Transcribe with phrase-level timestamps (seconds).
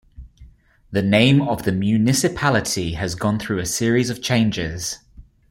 [0.89, 4.97] The name of the municipality has gone through a series of changes.